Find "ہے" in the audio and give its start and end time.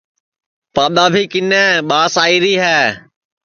2.63-2.81